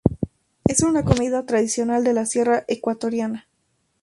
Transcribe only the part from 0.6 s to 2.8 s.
Es una comida tradicional de la Sierra